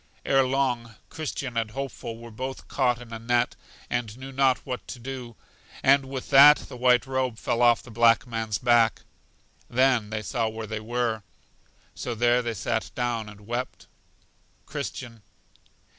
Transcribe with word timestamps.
Ere 0.25 0.43
long, 0.47 0.95
Christian 1.09 1.55
and 1.55 1.69
Hopeful 1.69 2.17
were 2.17 2.31
both 2.31 2.67
caught 2.67 2.99
in 2.99 3.13
a 3.13 3.19
net, 3.19 3.55
and 3.87 4.17
knew 4.17 4.31
not 4.31 4.57
what 4.65 4.87
to 4.87 4.97
do; 4.97 5.35
and 5.83 6.05
with 6.05 6.31
that 6.31 6.57
the 6.57 6.75
white 6.75 7.05
robe 7.05 7.37
fell 7.37 7.61
off 7.61 7.83
the 7.83 7.91
black 7.91 8.25
man's 8.25 8.57
back. 8.57 9.03
Then 9.69 10.09
they 10.09 10.23
saw 10.23 10.49
where 10.49 10.65
they 10.65 10.79
were. 10.79 11.21
So 11.93 12.15
there 12.15 12.41
they 12.41 12.55
sat 12.55 12.89
down 12.95 13.29
and 13.29 13.41
wept. 13.41 13.85
Christian. 14.65 15.21